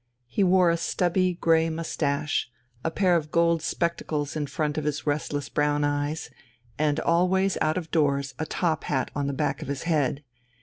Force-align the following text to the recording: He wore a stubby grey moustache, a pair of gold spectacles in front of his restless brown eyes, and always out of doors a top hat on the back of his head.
He 0.25 0.43
wore 0.43 0.71
a 0.71 0.77
stubby 0.77 1.35
grey 1.35 1.69
moustache, 1.69 2.49
a 2.83 2.89
pair 2.89 3.15
of 3.15 3.29
gold 3.29 3.61
spectacles 3.61 4.35
in 4.35 4.47
front 4.47 4.79
of 4.79 4.83
his 4.83 5.05
restless 5.05 5.47
brown 5.47 5.83
eyes, 5.83 6.31
and 6.79 6.99
always 6.99 7.55
out 7.61 7.77
of 7.77 7.91
doors 7.91 8.33
a 8.39 8.47
top 8.47 8.85
hat 8.85 9.11
on 9.15 9.27
the 9.27 9.31
back 9.33 9.61
of 9.61 9.67
his 9.67 9.83
head. 9.83 10.23